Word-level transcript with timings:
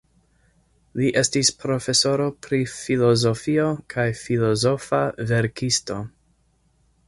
Li 1.01 1.09
estis 1.21 1.51
profesoro 1.63 2.25
pri 2.47 2.59
filozofio 2.73 3.69
kaj 3.95 4.09
filozofa 4.25 5.03
verkisto. 5.35 6.03